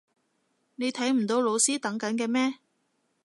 [0.77, 2.55] 你睇唔到老師等緊嘅咩？